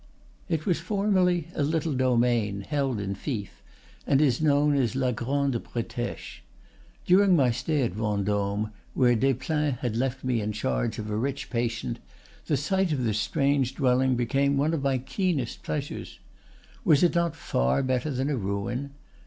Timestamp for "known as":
4.41-4.95